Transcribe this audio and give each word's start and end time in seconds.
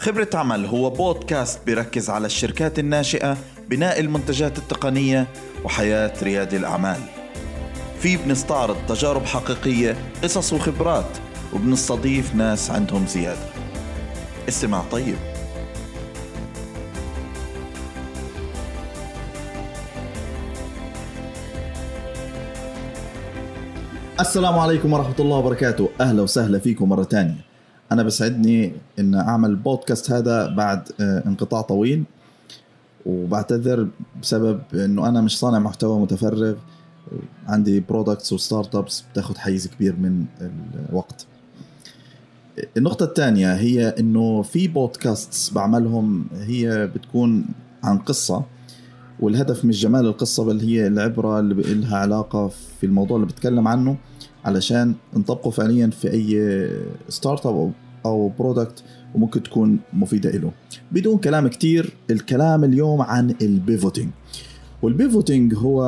خبرة 0.00 0.28
عمل 0.34 0.66
هو 0.66 0.90
بودكاست 0.90 1.66
بيركز 1.66 2.10
على 2.10 2.26
الشركات 2.26 2.78
الناشئة 2.78 3.36
بناء 3.68 4.00
المنتجات 4.00 4.58
التقنية 4.58 5.26
وحياة 5.64 6.12
ريادي 6.22 6.56
الأعمال. 6.56 7.00
فيه 8.00 8.16
بنستعرض 8.16 8.76
تجارب 8.88 9.24
حقيقية 9.24 9.96
قصص 10.22 10.52
وخبرات 10.52 11.18
وبنستضيف 11.52 12.34
ناس 12.34 12.70
عندهم 12.70 13.06
زيادة. 13.06 13.40
استمع 14.48 14.82
طيب. 14.90 15.16
السلام 24.20 24.58
عليكم 24.58 24.92
ورحمة 24.92 25.14
الله 25.20 25.36
وبركاته. 25.36 25.88
أهلا 26.00 26.22
وسهلا 26.22 26.58
فيكم 26.58 26.88
مرة 26.88 27.04
تانية. 27.04 27.49
أنا 27.92 28.02
بسعدني 28.02 28.72
أن 28.98 29.14
أعمل 29.14 29.56
بودكاست 29.56 30.10
هذا 30.10 30.46
بعد 30.46 30.88
آه، 31.00 31.22
انقطاع 31.26 31.60
طويل. 31.60 32.04
وبعتذر 33.06 33.88
بسبب 34.22 34.60
أنه 34.74 35.08
أنا 35.08 35.20
مش 35.20 35.38
صانع 35.38 35.58
محتوى 35.58 36.00
متفرغ. 36.00 36.54
عندي 37.46 37.80
products 37.80 38.32
و 38.32 38.74
startups 38.74 39.04
بتاخذ 39.12 39.36
حيز 39.36 39.66
كبير 39.66 39.96
من 39.96 40.24
الوقت. 40.88 41.26
النقطة 42.76 43.04
الثانية 43.04 43.54
هي 43.54 43.88
إنه 43.88 44.42
في 44.42 44.68
بودكاست 44.68 45.54
بعملهم 45.54 46.26
هي 46.40 46.86
بتكون 46.86 47.44
عن 47.84 47.98
قصة. 47.98 48.44
والهدف 49.20 49.64
مش 49.64 49.82
جمال 49.82 50.06
القصة 50.06 50.44
بل 50.44 50.60
هي 50.60 50.86
العبرة 50.86 51.40
اللي 51.40 51.74
لها 51.74 51.98
علاقة 51.98 52.48
في 52.48 52.86
الموضوع 52.86 53.16
اللي 53.16 53.26
بتكلم 53.28 53.68
عنه. 53.68 53.96
علشان 54.44 54.94
نطبقه 55.16 55.50
فعليا 55.50 55.90
في 55.90 56.10
أي 56.12 56.68
startup 57.08 57.72
أو 58.06 58.28
product 58.38 58.84
وممكن 59.14 59.42
تكون 59.42 59.78
مفيدة 59.92 60.30
له 60.30 60.52
بدون 60.92 61.18
كلام 61.18 61.48
كتير 61.48 61.94
الكلام 62.10 62.64
اليوم 62.64 63.02
عن 63.02 63.34
ال 63.42 63.50
pivoting 63.50 64.10
وال 64.82 64.96
pivoting 64.96 65.54
هو 65.54 65.82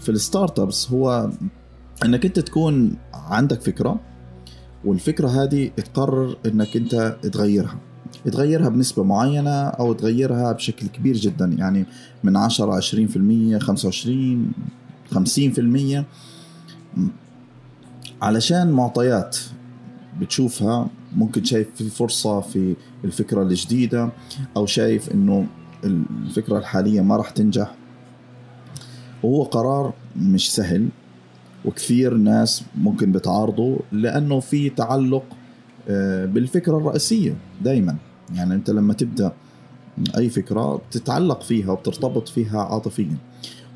في 0.00 0.08
ال 0.08 0.58
startups 0.58 0.90
هو 0.90 1.30
إنك 2.04 2.26
أنت 2.26 2.38
تكون 2.38 2.96
عندك 3.14 3.60
فكرة 3.60 4.00
والفكرة 4.84 5.28
هذه 5.28 5.70
تقرر 5.76 6.36
إنك 6.46 6.76
أنت 6.76 7.16
تغيرها. 7.22 7.78
تغيرها 8.24 8.68
بنسبة 8.68 9.02
معينة 9.02 9.50
أو 9.50 9.92
تغيرها 9.92 10.52
بشكل 10.52 10.86
كبير 10.86 11.16
جدا. 11.16 11.44
يعني 11.58 11.86
من 12.24 12.36
10 12.36 12.80
20% 12.80 13.58
25 13.58 14.52
50% 15.14 16.04
علشان 18.22 18.70
معطيات 18.70 19.36
بتشوفها 20.20 20.88
ممكن 21.16 21.44
شايف 21.44 21.68
في 21.74 21.90
فرصة 21.90 22.40
في 22.40 22.76
الفكرة 23.04 23.42
الجديدة 23.42 24.10
أو 24.56 24.66
شايف 24.66 25.12
إنه 25.12 25.46
الفكرة 25.84 26.58
الحالية 26.58 27.00
ما 27.00 27.16
راح 27.16 27.30
تنجح. 27.30 27.74
وهو 29.22 29.42
قرار 29.42 29.92
مش 30.16 30.54
سهل 30.54 30.88
وكثير 31.64 32.14
ناس 32.14 32.62
ممكن 32.78 33.12
بتعارضه 33.12 33.78
لأنه 33.92 34.40
في 34.40 34.70
تعلق 34.70 35.24
آه، 35.88 36.26
بالفكرة 36.26 36.78
الرئيسية 36.78 37.36
دائما 37.62 37.96
يعني 38.34 38.54
أنت 38.54 38.70
لما 38.70 38.94
تبدأ 38.94 39.32
أي 40.16 40.28
فكرة 40.30 40.76
بتتعلق 40.76 41.42
فيها 41.42 41.70
وبترتبط 41.72 42.28
فيها 42.28 42.62
عاطفيا. 42.62 43.16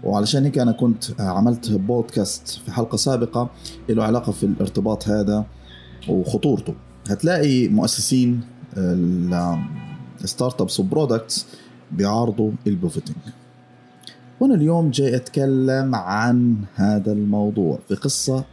وعلشان 0.04 0.44
هيك 0.44 0.58
أنا 0.58 0.72
كنت 0.72 1.20
عملت 1.20 1.72
بودكاست 1.72 2.48
في 2.48 2.72
حلقة 2.72 2.96
سابقة 2.96 3.50
له 3.88 4.04
علاقة 4.04 4.32
في 4.32 4.46
الارتباط 4.46 5.08
هذا 5.08 5.44
وخطورته. 6.08 6.74
هتلاقي 7.08 7.68
مؤسسين 7.68 8.40
ال 10.24 10.28
startups 10.28 10.60
و 10.60 10.80
products 10.80 11.46
بيعارضوا 11.92 12.50
ال 12.66 12.71
pivoting. 12.71 13.16
وأنا 14.40 14.54
اليوم 14.54 14.90
جاي 14.90 15.16
أتكلم 15.16 15.94
عن 15.94 16.56
هذا 16.74 17.12
الموضوع. 17.12 17.78
في 17.88 17.94
قصة 17.94 18.44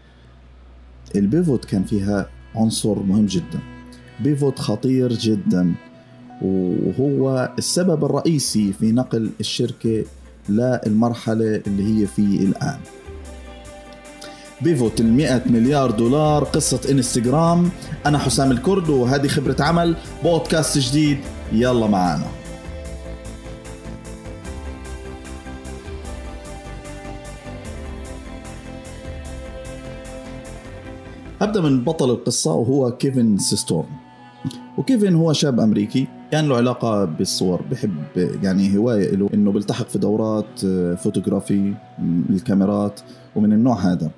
ال 1.15 1.23
pivot 1.23 1.65
كان 1.65 1.83
فيها 1.83 2.29
عنصر 2.55 3.03
مهم 3.03 3.25
جدا. 3.25 3.59
بيفوت 4.19 4.59
خطير 4.59 5.13
جدا 5.13 5.73
وهو 6.41 7.53
السبب 7.57 8.05
الرئيسي 8.05 8.73
في 8.73 8.91
نقل 8.91 9.29
الشركة 9.39 10.05
للمرحلة 10.49 11.61
اللي 11.67 12.01
هي 12.01 12.07
فيه 12.07 12.39
الآن. 12.39 12.77
بيفوت 14.61 14.99
ال 14.99 15.41
مليار 15.51 15.91
دولار 15.91 16.43
قصة 16.43 16.91
إنستغرام. 16.91 17.69
أنا 18.05 18.17
حسام 18.17 18.51
الكرد 18.51 18.89
وهذه 18.89 19.27
خبرة 19.27 19.55
عمل 19.59 19.95
بودكاست 20.23 20.77
جديد. 20.77 21.17
يلا 21.51 21.87
معانا. 21.87 22.25
أبدأ 31.41 31.61
من 31.61 31.83
بطل 31.83 32.09
القصة 32.09 32.53
وهو 32.53 32.91
كيفن 32.91 33.37
سيستروم 33.37 34.02
وكيفن 34.77 35.15
هو 35.15 35.33
شاب 35.33 35.59
أمريكي 35.59 36.07
كان 36.31 36.47
له 36.47 36.57
علاقة 36.57 37.05
بالصور 37.05 37.61
بحب 37.71 37.93
يعني 38.43 38.77
هواية 38.77 39.15
له 39.15 39.29
إنه 39.33 39.51
بيلتحق 39.51 39.87
في 39.87 39.99
دورات 39.99 40.63
آه، 40.65 40.95
فوتوغرافي 40.95 41.73
الكاميرات 42.29 42.99
ومن 43.35 43.53
النوع 43.53 43.79
هذا 43.79 44.11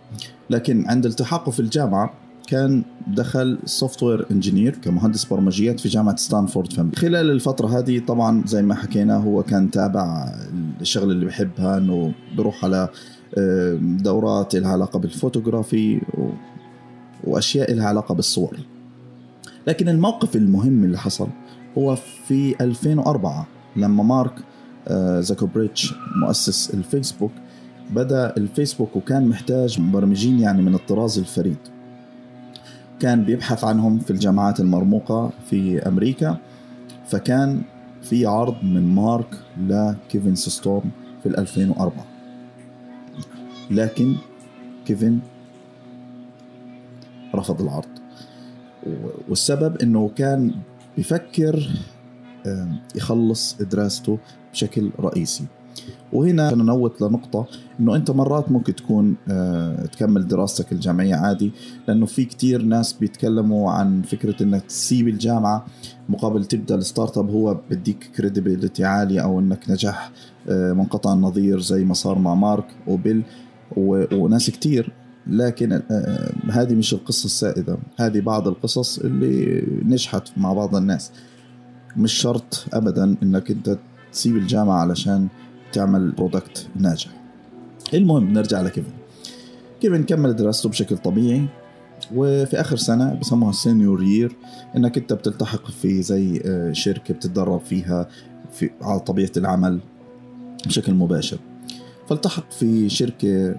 لكن 0.50 0.86
عند 0.88 1.06
التحاقه 1.06 1.52
في 1.52 1.59
الجامعة 1.59 2.13
كان 2.47 2.84
دخل 3.08 3.58
software 3.66 4.25
engineer 4.31 4.75
كمهندس 4.75 5.25
برمجيات 5.25 5.80
في 5.80 5.90
جامعة 5.90 6.16
ستانفورد 6.16 6.74
في. 6.74 6.96
خلال 6.96 7.31
الفترة 7.31 7.68
هذه 7.80 8.00
طبعا 8.00 8.44
زي 8.46 8.62
ما 8.62 8.75
حكينا 8.75 9.18
هو 9.18 9.44
كان 9.44 9.72
تابع 9.72 10.34
الشغل 10.81 11.12
اللي 11.12 11.25
بحبها 11.25 11.78
إنه 11.78 12.12
بروح 12.38 12.66
على 12.66 12.90
آه، 13.38 13.74
دورات 13.81 14.56
لها 14.56 14.72
علاقة 14.72 15.00
بالفوتوغرافي 15.00 16.02
وأشياء 17.24 17.74
لها 17.74 17.88
علاقة 17.88 18.16
بالصور 18.16 18.57
لكن 19.68 19.90
الموقف 19.90 20.36
المهم 20.36 20.84
اللي 20.84 20.98
حصل 20.98 21.28
هو 21.78 21.96
في 21.96 22.56
2004 22.62 23.48
لما 23.76 24.03
مارك 24.03 24.34
آه، 24.88 25.20
زوكربيرج 25.19 25.94
مؤسس 26.16 26.74
الفيسبوك 26.74 27.31
بدأ 27.90 28.34
الفيسبوك 28.38 28.96
وكان 28.96 29.28
محتاج 29.28 29.81
مبرمجين 29.81 30.40
يعني 30.40 30.62
من 30.62 30.75
الطراز 30.75 31.20
الفريد. 31.20 31.58
كان 33.00 33.24
بيبحث 33.24 33.64
عنهم 33.64 34.00
في 34.00 34.12
الجامعات 34.12 34.59
المرموقة 34.59 35.31
في 35.50 35.88
أمريكا 35.88 36.38
فكان 37.08 37.62
في 38.02 38.25
عرض 38.25 38.64
من 38.64 38.96
مارك 38.96 39.36
لكيفن 39.58 40.36
سيستروم 40.36 40.91
في 41.24 41.30
2004 41.30 42.06
لكن 43.72 44.16
كيفن 44.86 45.20
رفض 47.36 47.62
العرض. 47.62 48.05
والسبب 49.29 49.81
إنه 49.81 50.12
كان 50.16 50.51
بفكر 50.97 51.69
يخلص 52.96 53.57
دراسته 53.62 54.18
بشكل 54.53 54.91
رئيسي. 55.00 55.46
وهنا 56.13 56.56
note 56.56 57.02
لنقطة 57.01 57.45
إنه 57.79 57.95
أنت 57.95 58.12
مرات 58.12 58.51
ممكن 58.51 58.75
تكون 58.75 59.16
آه، 59.29 59.85
تكمل 59.85 60.28
دراستك 60.28 60.72
الجامعية 60.72 61.16
عادي 61.16 61.51
لأنه 61.88 62.06
في 62.06 62.25
كتير 62.25 62.62
ناس 62.62 62.94
بيتكلموا 62.94 63.72
عن 63.72 64.01
فكرة 64.01 64.44
إنك 64.44 64.62
تسيب 64.62 65.07
الجامعة 65.07 65.66
مقابل 66.09 66.45
تبدأ 66.45 66.75
ال 66.75 67.18
startup 67.18 67.30
هو 67.29 67.57
بديك 67.69 68.12
credibility 68.18 68.86
عالية 68.85 69.19
أو 69.19 69.40
إنك 69.40 69.69
نجاح 69.69 70.12
آه، 70.50 70.74
منقطع 70.74 71.13
النظير 71.13 71.59
زي 71.59 71.84
ما 71.84 71.94
صار 71.94 72.19
مع 72.19 72.35
مارك 72.35 72.68
وبيل 72.88 73.24
وناس 73.78 74.50
كتير 74.50 74.91
لكن 75.28 75.81
آه، 75.91 76.34
هذه 76.52 76.74
مش 76.74 76.94
القصة 76.94 77.25
السائدة. 77.25 77.78
هذه 77.97 78.19
بعض 78.22 78.47
القصص 78.47 79.00
اللي 79.00 79.63
نجحت 79.86 80.30
مع 80.38 80.54
بعض 80.54 80.75
الناس. 80.75 81.12
مش 81.98 82.13
شرط 82.13 82.66
أبدا 82.74 83.16
أنك 83.24 83.51
أنت 83.51 83.77
تسيب 84.12 84.38
الجامعة 84.38 84.80
علشان 84.80 85.27
تعمل 85.74 86.12
product 86.12 86.68
ناجح. 86.75 87.12
المهم 87.94 88.33
نرجع 88.33 88.62
لكيفن. 88.62 88.94
كيفن 89.81 90.04
كمل 90.04 90.36
دراسته 90.36 90.69
بشكل 90.69 90.98
طبيعي 90.98 91.45
وفي 92.16 92.62
آخر 92.62 92.77
سنة 92.77 93.13
بسموها 93.13 93.51
senior 93.51 94.04
year 94.04 94.36
إنك 94.75 94.98
أنت 94.98 95.13
بتلتحق 95.13 95.72
في 95.72 96.01
زي 96.01 96.42
آه، 96.45 96.72
شركة 96.72 97.13
بتتدرب 97.13 97.60
فيها 97.60 98.07
في 98.51 98.69
على 98.81 99.00
طبيعة 99.00 99.31
العمل 99.38 99.80
بشكل 100.66 100.94
مباشر. 100.94 101.38
فالتحق 102.10 102.51
في 102.51 102.89
شركة 102.89 103.56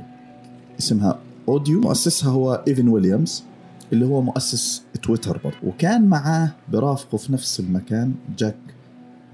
اسمها 0.78 1.18
Odeo 1.48 1.80
مؤسسها 1.80 2.30
هو 2.30 2.64
ايفن 2.68 2.88
ويليامز 2.88 3.44
اللي 3.92 4.06
هو 4.06 4.22
مؤسس 4.22 4.82
تويتر 5.02 5.40
برضه. 5.44 5.56
وكان 5.62 6.06
معاه 6.06 6.54
برافقه 6.72 7.18
في 7.18 7.32
نفس 7.32 7.60
المكان 7.60 8.14
جاك 8.38 8.56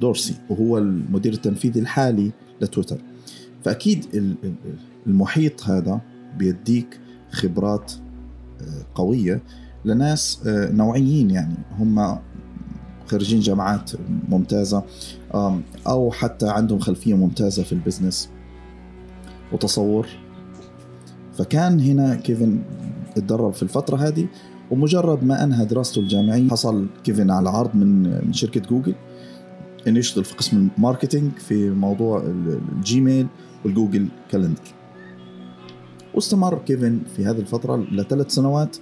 دورسي 0.01 0.35
وهو 0.51 0.79
المدير 0.79 1.33
التنفيذي 1.33 1.81
الحالي 1.81 2.33
لتويتر. 2.61 2.99
فأكيد 3.65 4.07
المحيط 5.07 5.63
هذا 5.63 6.01
بيديك 6.39 7.01
خبرات 7.31 7.93
آه، 8.61 8.85
قوية 8.95 9.43
لناس 9.85 10.41
آه، 10.47 10.73
نوعيين 10.73 11.31
يعني. 11.31 11.55
هم 11.79 12.19
خريجين 13.07 13.41
جامعات 13.41 13.91
ممتازة 14.29 14.83
أو 15.87 16.11
حتى 16.11 16.49
عندهم 16.49 16.79
خلفية 16.79 17.15
ممتازة 17.15 17.63
في 17.63 17.73
ال 17.73 17.78
business. 17.78 18.29
وتصور 19.53 20.07
فكان 21.39 21.81
هنا 21.81 22.15
كيفن 22.15 22.63
اتدرب 23.17 23.53
في 23.53 23.63
الفترة 23.63 23.97
هذه 23.97 24.27
ومجرد 24.71 25.25
ما 25.25 25.45
أنهى 25.45 25.65
دراسته 25.65 25.99
الجامعية 25.99 26.49
حصل 26.49 26.87
كيفن 27.05 27.31
على 27.31 27.51
عرض 27.51 27.75
من 27.75 28.03
من 28.27 28.33
شركة 28.33 28.61
جوجل 28.61 28.95
إنه 29.89 29.99
يشتغل 29.99 30.25
في 30.25 30.35
قسم 30.35 30.71
ال 30.77 30.82
marketing 30.82 31.33
في 31.33 31.71
موضوع 31.71 32.23
ال 32.77 32.85
Gmail 32.85 33.27
وال 33.65 33.76
Google 33.76 34.09
Calendar. 34.31 34.63
واستمر 36.15 36.59
كيفن 36.59 37.01
في 37.17 37.25
هذه 37.25 37.39
الفترة 37.39 37.77
لثلاث 37.77 38.31
سنوات 38.31 38.77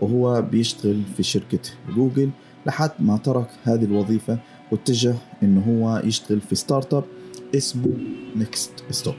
وهو 0.00 0.42
بيشتغل 0.42 1.02
في 1.16 1.22
شركة 1.22 1.58
جوجل 1.96 2.30
لحد 2.66 2.90
ما 2.98 3.16
ترك 3.16 3.48
هذه 3.64 3.84
الوظيفة 3.84 4.38
واتجه 4.72 5.14
إنه 5.42 5.60
هو 5.60 6.02
يشتغل 6.04 6.40
في 6.40 6.54
startup 6.54 7.04
اسمه 7.54 7.96
Nextstop 8.36 8.72
ال 8.90 9.14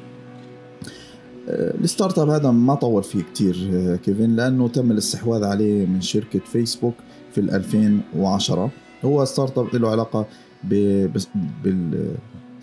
startup 1.50 2.30
هذا 2.30 2.52
ما 2.52 2.76
طول 2.76 3.04
فيه 3.04 3.22
كتير 3.22 3.56
كيفن 3.96 4.36
لأنه 4.36 4.68
تم 4.68 4.92
الاستحواذ 4.92 5.44
عليه 5.44 5.86
من 5.86 6.02
شركة 6.02 6.40
فيسبوك 6.40 6.94
في 7.32 7.42
2010 7.42 8.72
هو 9.06 9.26
startup 9.26 9.76
له 9.76 9.90
علاقة 9.90 10.26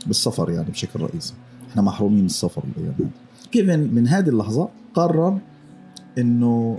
بالسفر 0.07 0.51
يعني 0.51 0.71
بشكل 0.71 1.01
رئيسي. 1.01 1.35
إحنا 1.71 1.83
محرومين 1.83 2.27
السفر 2.27 2.65
الأيام 2.77 3.11
كيفن 3.53 3.95
من 3.95 4.09
هذه 4.09 4.29
اللحظة 4.29 4.69
قرر 4.95 5.39
إنه 6.19 6.79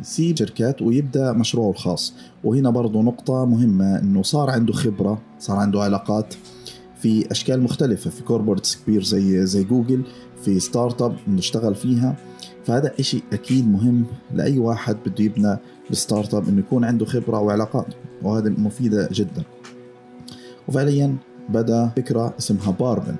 يسيب 0.00 0.36
شركات 0.36 0.82
ويبدأ 0.82 1.32
مشروعه 1.32 1.70
الخاص. 1.70 2.14
وهنا 2.44 2.70
برضه 2.70 3.02
نقطة 3.02 3.44
مهمة 3.44 3.98
إنه 3.98 4.22
صار 4.22 4.50
عنده 4.50 4.72
خبرة 4.72 5.22
صار 5.38 5.56
عنده 5.56 5.82
علاقات. 5.82 6.34
في 7.02 7.30
أشكال 7.30 7.62
مختلفة 7.62 8.10
في 8.10 8.22
corporates 8.22 8.76
كبير 8.76 9.02
زي 9.02 9.46
زي 9.46 9.64
جوجل 9.64 10.02
في 10.44 10.60
startup 10.60 11.16
انه 11.28 11.38
اشتغل 11.38 11.74
فيها. 11.74 12.16
فهذا 12.64 12.92
إشي 13.00 13.22
أكيد 13.32 13.68
مهم 13.68 14.04
لأي 14.34 14.58
واحد 14.58 14.96
بده 15.06 15.24
يبنى 15.24 15.56
ال 15.90 16.34
startup 16.34 16.48
إنه 16.48 16.58
يكون 16.58 16.84
عنده 16.84 17.04
خبرة 17.04 17.38
وعلاقات 17.40 17.86
وهذا 18.22 18.48
مفيدة 18.48 19.08
جدا. 19.12 19.42
وفعليا 20.68 21.16
بدأ 21.48 21.92
فكرة 21.96 22.34
اسمها 22.38 22.70
Burbn 22.70 23.16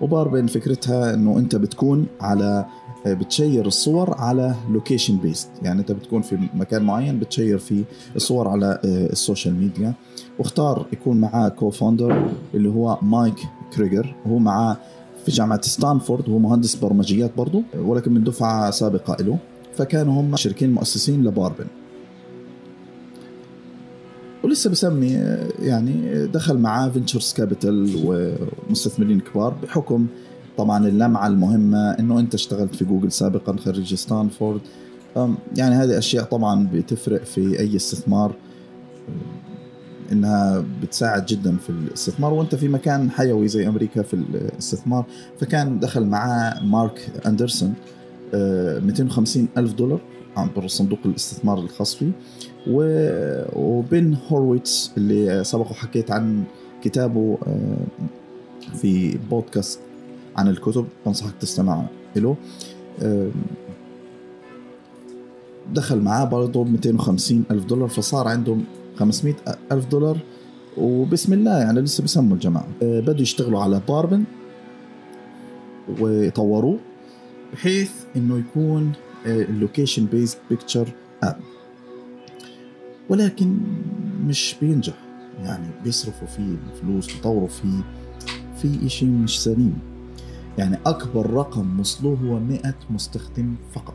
و 0.00 0.08
Burbn 0.08 0.46
فكرتها 0.46 1.14
إنه 1.14 1.38
أنت 1.38 1.56
بتكون 1.56 2.06
على 2.20 2.66
بتشير 3.06 3.66
الصور 3.66 4.14
على 4.14 4.54
location 4.70 5.16
based 5.16 5.50
يعني 5.62 5.80
انت 5.80 5.92
بتكون 5.92 6.22
في 6.22 6.38
مكان 6.54 6.82
معين 6.82 7.18
بتشير 7.18 7.58
فيه 7.58 7.84
الصور 8.16 8.48
على 8.48 8.80
ال 8.84 8.94
social 8.94 9.54
media. 9.54 9.94
واختار 10.38 10.86
يكون 10.92 11.20
معاه 11.20 11.48
co-founder 11.48 12.30
اللي 12.54 12.68
هو 12.68 12.98
مايك 13.02 13.38
كريجر. 13.76 14.14
وهو 14.26 14.38
معاه 14.38 14.76
في 15.24 15.30
جامعة 15.30 15.62
ستانفورد 15.62 16.30
هو 16.30 16.38
مهندس 16.38 16.74
برمجيات 16.74 17.30
برضه 17.36 17.62
ولكن 17.78 18.12
من 18.12 18.24
دفعة 18.24 18.70
سابقة 18.70 19.24
له. 19.24 19.38
فكانوا 19.76 20.20
هم 20.20 20.36
شركين 20.36 20.72
مؤسسين 20.72 21.24
ل 21.24 21.30
Burbn. 21.30 21.66
ولسه 24.44 24.70
بسمي 24.70 25.10
يعني 25.62 26.26
دخل 26.26 26.58
معاه 26.58 26.88
ventures 26.88 27.32
capital 27.32 28.02
ومستثمرين 28.04 29.20
كبار 29.20 29.54
بحكم 29.62 30.06
طبعا 30.60 30.88
اللمعة 30.88 31.26
المهمة 31.26 31.90
إنه 31.90 32.20
أنت 32.20 32.34
اشتغلت 32.34 32.74
في 32.74 32.84
جوجل 32.84 33.12
سابقا 33.12 33.56
خريج 33.56 33.94
ستانفورد. 33.94 34.60
يعني 35.56 35.74
هذه 35.74 35.98
أشياء 35.98 36.24
طبعا 36.24 36.68
بتفرق 36.72 37.24
في 37.24 37.60
أي 37.60 37.76
استثمار 37.76 38.34
إنها 40.12 40.64
بتساعد 40.82 41.26
جدا 41.26 41.56
في 41.56 41.70
الاستثمار. 41.70 42.34
وأنت 42.34 42.54
في 42.54 42.68
مكان 42.68 43.10
حيوي 43.10 43.48
زي 43.48 43.68
أمريكا 43.68 44.02
في 44.02 44.14
الاستثمار 44.14 45.04
فكان 45.40 45.78
دخل 45.78 46.04
معاه 46.04 46.64
مارك 46.64 47.10
أندرسون 47.26 47.74
250 48.34 49.48
ألف 49.56 49.72
دولار 49.72 50.00
عبر 50.36 50.68
صندوق 50.68 50.98
الاستثمار 51.04 51.58
الخاص 51.58 51.94
فيه. 51.94 52.12
وبن 53.56 54.16
هورويتس 54.28 54.92
اللي 54.96 55.44
سبق 55.44 55.70
وحكيت 55.70 56.10
عن 56.10 56.44
كتابه 56.82 57.38
في 58.74 59.18
بودكاست 59.30 59.80
عن 60.40 60.48
الكتب 60.48 60.86
بنصحك 61.06 61.34
تستمع. 61.40 61.84
له 62.16 62.36
دخل 65.74 66.00
معاه 66.00 66.24
برضه 66.24 66.64
250 66.64 67.44
ألف 67.50 67.64
دولار 67.64 67.88
فصار 67.88 68.28
عندهم 68.28 68.64
500 68.96 69.34
ألف 69.72 69.86
دولار 69.86 70.18
وبسم 70.76 71.32
الله 71.32 71.58
يعني 71.58 71.80
لسه 71.80 72.04
بسموا 72.04 72.34
الجماعة. 72.34 72.66
بدوا 72.82 73.22
يشتغلوا 73.22 73.60
على 73.60 73.80
Burbn 73.88 74.24
ويطوروه 76.00 76.78
بحيث 77.52 77.90
إنه 78.16 78.38
يكون 78.38 78.92
ال 79.26 79.35
location 79.35 80.06
based 80.06 80.38
picture 80.50 80.88
app. 81.22 81.36
ولكن 83.08 83.56
مش 84.26 84.56
بينجح. 84.60 84.94
يعني 85.42 85.66
بيصرفوا 85.84 86.26
فيه 86.26 86.54
الفلوس 86.72 87.14
بيطوروا 87.14 87.48
فيه. 87.48 87.84
في 88.56 88.86
إشي 88.86 89.06
مش 89.06 89.42
سليم. 89.42 89.78
يعني 90.60 90.78
أكبر 90.86 91.30
رقم 91.30 91.80
وصلوه 91.80 92.18
هو 92.18 92.38
100 92.38 92.74
مستخدم 92.90 93.54
فقط. 93.72 93.94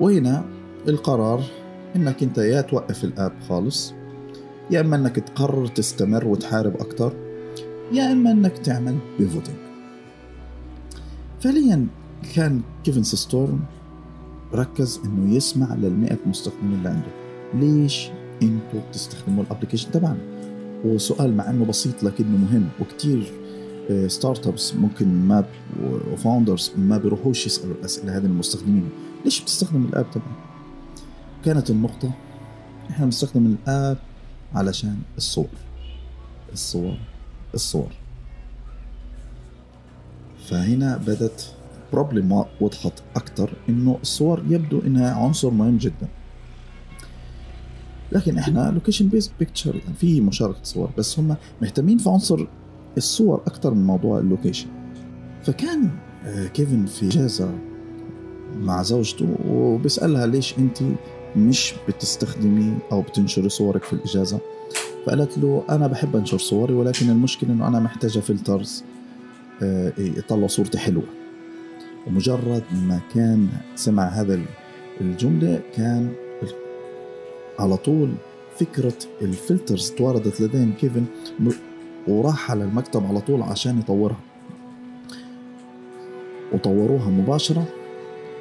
وهنا 0.00 0.44
القرار 0.88 1.42
إنك 1.96 2.22
أنت 2.22 2.38
يا 2.38 2.60
توقف 2.60 3.04
ال 3.04 3.11
app 3.11 3.32
خالص 3.48 3.94
يا 4.70 4.80
إما 4.80 4.96
إنك 4.96 5.16
تقرر 5.16 5.66
تستمر 5.66 6.26
وتحارب 6.26 6.76
أكتر 6.76 7.12
يا 7.92 8.12
إما 8.12 8.30
إنك 8.30 8.58
تعمل 8.58 8.98
pivoting 9.18 9.56
فعليا 11.40 11.86
كان 12.34 12.60
كيفن 12.84 13.02
سيستروم 13.02 13.60
ركز 14.54 15.00
إنه 15.04 15.34
يسمع 15.34 15.74
للمئة 15.74 16.18
مستخدم 16.26 16.72
اللي 16.72 16.88
عنده. 16.88 17.12
ليش 17.54 18.10
أنتوا 18.42 18.80
بتستخدموا 18.88 19.44
ال 19.44 19.48
application 19.48 19.90
تبعنا؟ 19.90 20.31
وسؤال 20.84 21.36
مع 21.36 21.50
إنه 21.50 21.64
بسيط 21.64 22.02
لكنه 22.02 22.36
مهم 22.36 22.68
وكتير 22.80 23.32
startups 24.06 24.74
ممكن 24.74 25.08
ما 25.08 25.44
و 26.12 26.19
founders 26.19 26.72
ما 26.76 26.98
بيروحوش 26.98 27.46
يسألوا 27.46 27.74
الأسئلة 27.74 28.16
هذه 28.16 28.24
المستخدمين. 28.24 28.88
ليش 29.24 29.42
بتستخدم 29.42 29.84
ال 29.84 29.90
app 29.90 30.10
تبعنا 30.10 30.36
كانت 31.44 31.70
النقطة 31.70 32.12
إحنا 32.90 33.04
بنستخدم 33.04 33.46
ال 33.46 33.59
app 33.59 33.98
علشان 34.54 34.96
الصور 35.16 35.48
الصور 36.52 36.96
الصور. 37.54 37.92
فهنا 40.48 40.96
بدت 40.96 41.54
problem 41.92 42.44
وضحت 42.60 43.02
أكثر 43.16 43.52
إنه 43.68 43.98
الصور 44.02 44.42
يبدو 44.48 44.80
إنها 44.80 45.14
عنصر 45.14 45.50
مهم 45.50 45.78
جدا. 45.78 46.08
لكن 48.12 48.38
إحنا 48.38 48.70
location 48.74 49.08
based 49.08 49.32
picture 49.38 49.74
يعني 49.74 49.94
في 49.94 50.20
مشاركة 50.20 50.58
صور 50.62 50.90
بس 50.98 51.18
هم 51.18 51.36
مهتمين 51.62 51.98
في 51.98 52.10
عنصر 52.10 52.46
الصور 52.96 53.40
أكثر 53.46 53.74
من 53.74 53.86
موضوع 53.86 54.18
ال 54.18 54.23
location 54.23 54.66
فكان 55.44 55.90
كيفن 56.54 56.86
في 56.86 57.06
إجازة 57.06 57.50
مع 58.60 58.82
زوجته 58.82 59.36
وبيسألها 59.48 60.26
ليش 60.26 60.58
أنت 60.58 60.78
مش 61.36 61.74
بتستخدمي 61.88 62.78
أو 62.92 63.02
بتنشري 63.02 63.48
صورك 63.48 63.82
في 63.84 63.92
الإجازة؟ 63.92 64.40
فقالت 65.06 65.38
له 65.38 65.64
أنا 65.70 65.86
بحب 65.86 66.16
أنشر 66.16 66.38
صوري 66.38 66.74
ولكن 66.74 67.10
المشكلة 67.10 67.52
إنه 67.52 67.68
أنا 67.68 67.80
محتاجة 67.80 68.18
filters 68.18 68.84
يطلع 69.98 70.46
صورتي 70.46 70.78
حلوة. 70.78 71.04
ومجرد 72.06 72.62
ما 72.72 73.00
كان 73.14 73.48
سمع 73.74 74.08
هذا 74.08 74.40
الجملة 75.00 75.60
كان 75.76 76.12
على 77.58 77.76
طول 77.76 78.12
فكرة 78.58 78.94
ال 79.22 79.31
filters 79.31 79.90
تواردت 79.90 80.40
لديهم 80.40 80.72
كيفن 80.72 81.04
وراح 82.08 82.50
على 82.50 82.64
المكتب 82.64 83.06
على 83.06 83.20
طول 83.20 83.42
عشان 83.42 83.78
يطورها. 83.78 84.20
وطوروها 86.52 87.10
مباشرة 87.10 87.64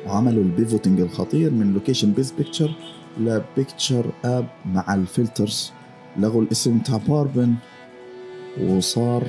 وعملوا 0.08 0.44
ال 0.44 0.50
pivoting 0.50 1.00
الخطير 1.00 1.52
من 1.52 1.74
location 1.74 2.12
based 2.12 2.32
picture 2.32 2.72
ل 3.20 3.31
picture 3.31 4.12
app 4.26 4.48
مع 4.66 4.94
ال 4.94 5.02
filters. 5.02 5.72
لغوا 6.18 6.42
الاسم 6.42 6.80
تاع 6.80 6.98
Burbn 6.98 7.54
وصار 8.62 9.28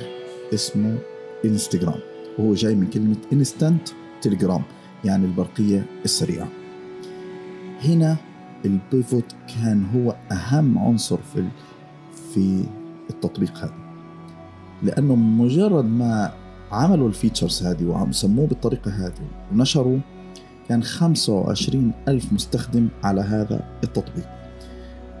اسمه 0.53 0.97
انستغرام 1.45 1.99
وهو 2.39 2.53
جاي 2.53 2.75
من 2.75 2.87
كلمة 2.89 3.17
instant 3.33 3.89
telegram 4.21 4.61
يعني 5.05 5.25
البرقية 5.25 5.85
السريعة. 6.05 6.47
هنا 7.83 8.17
ال 8.65 8.75
pivot 8.75 9.25
كان 9.47 9.85
هو 9.95 10.15
أهم 10.31 10.77
عنصر 10.77 11.17
في 11.17 11.47
في 12.33 12.63
التطبيق 13.09 13.57
هذا. 13.57 13.73
لأنه 14.83 15.15
مجرد 15.15 15.85
ما 15.85 16.31
عملوا 16.71 17.07
ال 17.07 17.13
features 17.13 17.63
هذه 17.63 17.83
وسموه 17.83 18.47
بالطريقة 18.47 18.91
هذه 18.91 19.27
ونشروا 19.51 19.99
كان 20.69 20.83
25 20.83 21.91
ألف 22.07 22.33
مستخدم 22.33 22.87
على 23.03 23.21
هذا 23.21 23.79
التطبيق. 23.83 24.25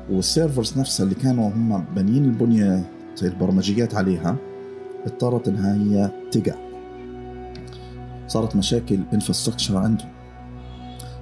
وال 0.09 0.25
servers 0.25 0.79
نفسها 0.79 1.03
اللي 1.03 1.15
كانوا 1.15 1.49
هم 1.49 1.85
بانيين 1.95 2.25
البنية 2.25 2.89
البرمجيات 3.21 3.95
عليها 3.95 4.35
اضطرت 5.05 5.47
إنها 5.47 5.75
هي 5.75 6.11
تقع. 6.31 6.55
صارت 8.27 8.55
مشاكل 8.55 8.99
infrastructure 9.13 9.77
عندهم 9.77 10.09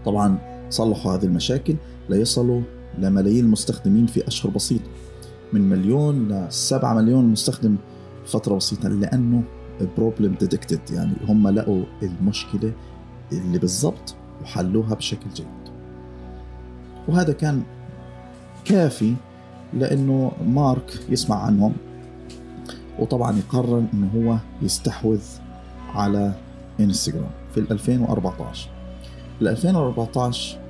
طبعا 0.06 0.38
صلحوا 0.70 1.16
هذه 1.16 1.25
المشاكل. 1.25 1.75
ليصلوا 2.12 2.62
لملايين 3.00 3.46
المستخدمين 3.46 4.06
في 4.06 4.27
أشهر 4.27 4.51
بسيطه 4.51 4.89
من 5.53 5.70
مليون 5.70 6.27
ل 6.27 6.51
7 6.53 6.94
مليون 6.94 7.25
مستخدم 7.25 7.75
فترة 8.25 8.56
بسيطة 8.56 8.89
لأنه 8.89 9.44
problem 9.98 10.34
detected 10.34 10.79
يعني 10.91 11.13
هم 11.27 11.48
لقوا 11.48 11.84
المشكلة 12.03 12.74
اللي 13.32 13.60
بالضبط 13.60 14.15
وحلوها 14.41 14.94
بشكل 14.94 15.30
جيد. 15.36 15.48
وهذا 17.08 17.34
كان 17.34 17.63
كافي 18.65 19.13
لأنه 19.74 20.32
مارك 20.48 21.00
يسمع 21.10 21.44
عنهم 21.44 21.74
وطبعا 23.00 23.38
يقرر 23.38 23.84
إنه 23.94 24.10
هو 24.15 24.38
يستحوذ 24.62 25.22
على 25.94 26.34
إنستغرام 26.80 27.32
في 27.53 27.60
2014 27.60 28.70
ال 29.41 29.48
2014 29.48 30.61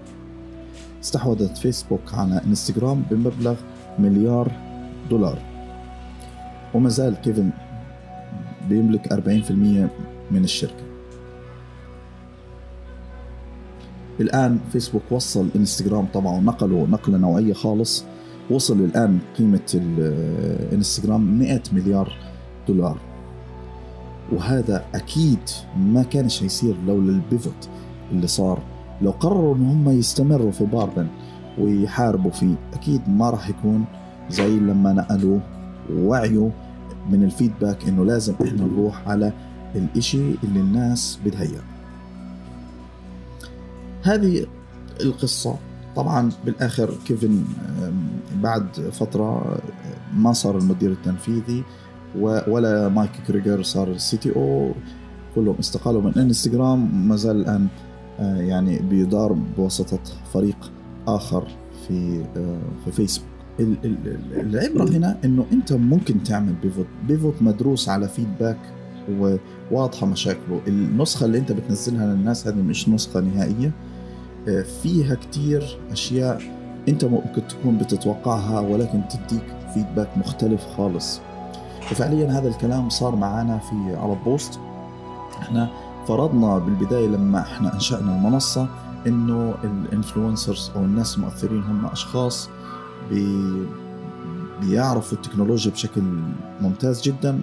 استحوذت 1.04 1.58
فيسبوك 1.58 2.14
على 2.14 2.42
انستغرام 2.48 3.04
بمبلغ 3.12 3.56
مليار 4.00 4.52
دولار. 5.10 5.38
وما 6.74 6.90
زال 6.90 7.16
كيفن 7.16 7.50
بيملك 8.70 9.14
40% 9.14 9.90
من 10.32 10.44
الشركة. 10.44 10.84
الآن 14.20 14.60
فيسبوك 14.72 15.02
وصل 15.12 15.50
انستغرام 15.56 16.06
طبعا 16.06 16.34
ونقله 16.34 16.88
نقلة 16.90 17.18
نوعية 17.18 17.54
خالص. 17.54 18.06
وصل 18.50 18.80
الآن 18.80 19.20
قيمة 19.38 19.74
الانستغرام 19.74 21.40
100 21.40 21.62
مليار 21.74 22.14
دولار. 22.68 22.98
وهذا 24.32 24.86
أكيد 24.96 25.50
ما 25.78 26.04
كانش 26.04 26.44
هيصير 26.44 26.76
لولا 26.88 27.10
ال 27.10 27.20
pivot 27.20 27.70
اللي 28.12 28.28
صار 28.28 28.60
لو 29.02 29.12
قرروا 29.12 29.56
ان 29.56 29.66
هم 29.66 29.90
يستمروا 29.90 30.52
في 30.52 30.66
Burbn 30.66 31.08
ويحاربوا 31.60 32.32
فيه 32.32 32.56
أكيد 32.74 33.02
ما 33.10 33.30
راح 33.30 33.50
يكون 33.50 33.86
زي 34.30 34.60
لما 34.60 34.94
نقلوا 34.94 35.40
ووعيوا 35.94 36.50
من 37.12 37.24
ال 37.24 37.31
feedback 37.31 37.88
إنه 37.88 38.06
لازم 38.06 38.34
إحنا 38.44 38.64
نروح 38.66 39.08
على 39.08 39.34
الإشي 39.76 40.18
اللي 40.44 40.60
الناس 40.60 41.20
بدها 41.26 41.42
إياه. 41.42 41.62
هذه 44.04 44.46
القصة. 45.02 45.56
طبعا 45.96 46.32
بالآخر 46.46 46.94
كيفن 47.06 47.44
بعد 48.42 48.66
فترة 48.92 49.58
ما 50.16 50.34
صار 50.34 50.58
المدير 50.58 50.92
التنفيذي 50.92 51.64
ولا 52.48 52.90
مايك 52.90 53.12
كريجر 53.28 53.64
صار 53.64 53.88
ال 53.88 54.18
CTO 54.18 54.72
كلهم 55.36 55.56
استقالوا 55.60 56.02
من 56.02 56.14
إنستغرام 56.18 57.08
ما 57.08 57.16
زال 57.16 57.36
الآن 57.36 57.68
يعني 58.20 58.80
بيدار 58.80 59.34
بواسطة 59.58 60.00
فريق 60.34 60.72
آخر 61.08 61.48
في 61.88 62.24
آه، 62.38 62.60
في 62.86 62.92
فيسبوك. 62.92 63.28
العبرة 63.60 64.90
هنا 64.90 65.18
إنه 65.26 65.46
أنت 65.52 65.74
ممكن 65.74 66.24
تعمل 66.24 66.54
pivot 66.54 66.86
pivot 67.08 67.42
مدروس 67.42 67.90
على 67.90 68.08
feedback 68.08 68.58
وواضحة 69.72 70.08
مشاكله. 70.08 70.62
النسخة 70.68 71.26
اللي 71.26 71.38
أنت 71.38 71.52
بتنزلها 71.52 72.06
للناس 72.06 72.48
هذه 72.48 72.56
مش 72.62 72.90
نسخة 72.90 73.20
نهائية. 73.20 73.72
آه، 74.48 74.62
فيها 74.62 75.16
كتير 75.16 75.78
أشياء 75.92 76.42
أنت 76.88 77.06
ممكن 77.06 77.48
تكون 77.48 77.78
بتتوقعها 77.78 78.60
ولكن 78.60 79.02
تديك 79.08 79.44
feedback 79.74 80.18
مختلف 80.18 80.66
خالص. 80.78 81.22
وفعليا 81.92 82.40
هذا 82.40 82.48
الكلام 82.48 82.90
صار 82.90 83.16
معنا 83.16 83.58
في 83.58 83.96
على 83.96 84.18
بوست. 84.26 84.60
إحنا 85.40 85.70
فرضنا 86.08 86.58
بالبداية 86.58 87.08
لما 87.08 87.40
إحنا 87.40 87.74
أنشأنا 87.74 88.16
المنصة 88.16 88.68
إنه 89.08 89.56
ال 89.64 89.73
influencers 89.73 90.72
أو 90.76 90.82
الناس 90.86 91.18
المؤثرين 91.18 91.64
هم 91.64 91.86
أشخاص 91.86 92.50
بي 93.10 93.26
بيعرفوا 94.62 95.18
التكنولوجيا 95.18 95.72
بشكل 95.72 96.02
ممتاز 96.62 97.02
جدا 97.02 97.42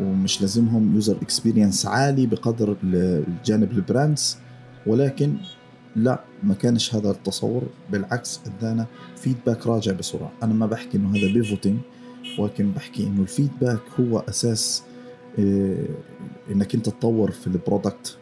ومش 0.00 0.40
لازمهم 0.40 0.94
user 0.94 1.16
experience 1.22 1.86
عالي 1.86 2.26
بقدر 2.26 2.76
الجانب 2.84 3.72
ال 3.72 3.81
brands 3.81 4.38
ولكن 4.86 5.36
لا 5.96 6.20
ما 6.42 6.54
كانش 6.54 6.94
هذا 6.94 7.10
التصور 7.10 7.62
بالعكس 7.92 8.40
أدانا 8.46 8.86
feedback 9.16 9.66
راجع 9.66 9.92
بسرعة. 9.92 10.32
أنا 10.42 10.54
ما 10.54 10.66
بحكي 10.66 10.96
إنه 10.98 11.10
هذا 11.10 11.32
pivoting 11.32 11.78
ولكن 12.38 12.70
بحكي 12.70 13.06
إنه 13.06 13.20
ال 13.22 13.28
feedback 13.28 13.80
هو 14.00 14.18
أساس 14.18 14.82
إيه 15.38 15.88
إنك 16.50 16.74
أنت 16.74 16.88
تطور 16.88 17.30
في 17.30 17.46
ال 17.46 17.55
product 17.55 18.18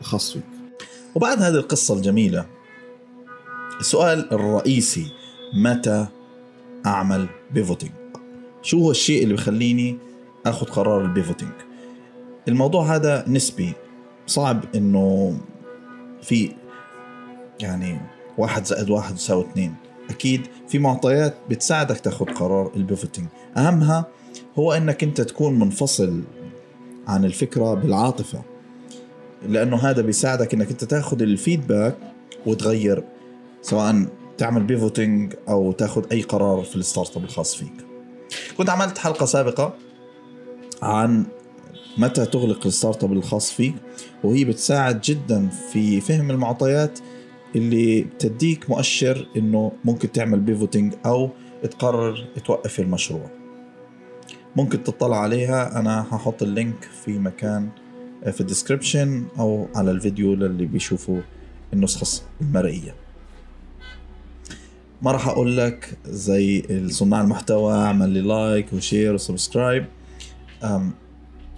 الخاص 0.00 0.32
فيك. 0.32 0.42
وبعد 1.14 1.42
هذه 1.42 1.54
القصة 1.54 1.94
الجميلة 1.94 2.46
السؤال 3.80 4.32
الرئيسي 4.32 5.12
متى 5.54 6.06
أعمل 6.86 7.26
pivoting 7.50 7.92
شو 8.62 8.78
هو 8.78 8.90
الشيء 8.90 9.22
اللي 9.22 9.34
بخليني 9.34 9.98
أخذ 10.46 10.66
قرار 10.66 11.04
ال 11.04 11.09
pivoting 11.09 11.52
الموضوع 12.48 12.94
هذا 12.94 13.24
نسبي. 13.28 13.72
صعب 14.26 14.64
إنه 14.74 15.38
في 16.22 16.52
يعني 17.60 18.00
واحد 18.38 18.64
زائد 18.64 18.90
واحد 18.90 19.14
يساوي 19.14 19.44
اثنين. 19.44 19.74
أكيد 20.10 20.46
في 20.68 20.78
معطيات 20.78 21.36
بتساعدك 21.50 22.00
تاخذ 22.00 22.24
قرار 22.24 22.72
ال 22.76 22.82
pivoting 22.82 23.28
أهمها 23.56 24.06
هو 24.58 24.72
إنك 24.72 25.02
أنت 25.04 25.20
تكون 25.20 25.58
منفصل 25.58 26.22
عن 27.08 27.24
الفكرة 27.24 27.74
بالعاطفة. 27.74 28.42
لأنه 29.48 29.76
هذا 29.76 30.02
بيساعدك 30.02 30.54
إنك 30.54 30.70
أنت 30.70 30.84
تاخذ 30.84 31.22
ال 31.22 31.30
feedback 31.30 31.96
وتغير 32.46 33.04
سواء 33.62 34.06
تعمل 34.38 34.62
pivoting 34.62 35.34
أو 35.48 35.72
تاخذ 35.72 36.04
أي 36.12 36.22
قرار 36.22 36.62
في 36.62 36.76
ال 36.76 37.16
startup 37.16 37.24
الخاص 37.24 37.54
فيك. 37.54 37.72
كنت 38.58 38.70
عملت 38.70 38.98
حلقة 38.98 39.26
سابقة 39.26 39.74
عن 40.82 41.26
متى 41.98 42.26
تغلق 42.26 42.66
ال 42.66 43.04
startup 43.04 43.12
الخاص 43.12 43.52
فيك 43.52 43.74
وهي 44.24 44.44
بتساعد 44.44 45.00
جدا 45.00 45.48
في 45.72 46.00
فهم 46.00 46.30
المعطيات 46.30 46.98
اللي 47.56 48.02
بتديك 48.02 48.70
مؤشر 48.70 49.26
إنه 49.36 49.72
ممكن 49.84 50.12
تعمل 50.12 50.40
pivoting 50.40 50.94
أو 51.06 51.30
تقرر 51.62 52.26
توقف 52.46 52.80
المشروع. 52.80 53.37
ممكن 54.58 54.84
تطلع 54.84 55.20
عليها. 55.20 55.80
أنا 55.80 56.00
هحط 56.00 56.42
ال 56.42 56.51
link 56.51 56.88
في 57.04 57.18
مكان 57.18 57.68
آه، 58.24 58.30
في 58.30 58.40
ال 58.40 58.47
description 58.47 59.24
أو 59.38 59.68
على 59.76 59.90
الفيديو 59.90 60.34
للي 60.34 60.66
بيشوفوا 60.66 61.20
النسخة 61.72 62.22
المرئية. 62.40 62.94
ما 65.02 65.12
راح 65.12 65.28
أقول 65.28 65.56
لك 65.56 65.98
زي 66.06 66.62
صناع 66.90 67.20
المحتوى 67.20 67.72
اعمل 67.74 68.08
لي 68.08 68.20
like 68.20 68.72
و 68.72 68.79
share 68.79 69.14
و 69.14 69.21
subscribe 69.21 69.84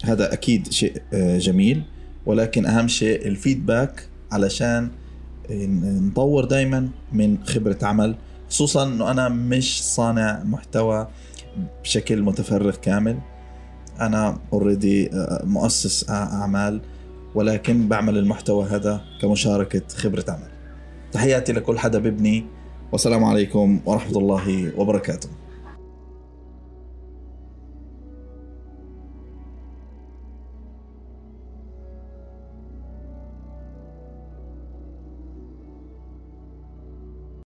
هذا 0.03 0.33
أكيد 0.33 0.71
شيء 0.71 1.01
آه، 1.13 1.37
جميل. 1.37 1.83
ولكن 2.25 2.65
أهم 2.65 2.87
شيء 2.87 3.27
ال 3.27 3.36
feedback 3.36 4.07
علشان 4.31 4.91
نطور 5.49 6.45
دائما 6.45 6.89
من 7.13 7.37
خبرة 7.43 7.77
عمل. 7.81 8.15
خصوصا 8.49 8.87
إنه 8.87 9.11
أنا 9.11 9.29
مش 9.29 9.83
صانع 9.83 10.43
محتوى. 10.43 11.07
بشكل 11.83 12.21
متفرغ 12.21 12.75
كامل. 12.75 13.19
أنا 14.01 14.37
اوريدي 14.53 15.13
آه، 15.13 15.41
مؤسس 15.45 16.09
أعمال 16.09 16.81
ولكن 17.35 17.87
بعمل 17.87 18.17
المحتوى 18.17 18.65
هذا 18.65 19.01
كمشاركة 19.21 19.81
خبرة 19.95 20.25
عمل 20.29 20.49
تحياتي 21.11 21.53
لكل 21.53 21.79
حدا 21.79 21.99
ببني 21.99 22.45
والسلام 22.91 23.23
عليكم 23.23 23.79
ورحمة 23.85 24.17
الله 24.17 24.71
وبركاته. 24.77 25.29